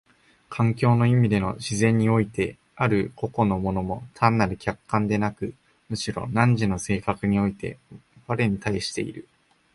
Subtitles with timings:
[0.49, 5.53] 環境の意味での自然においてある個々の物も単なる客観でなく、
[5.89, 7.77] むしろ汝の性格において
[8.25, 9.27] 我に対している。